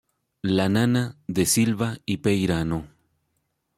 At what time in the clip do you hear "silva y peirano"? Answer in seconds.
1.45-2.87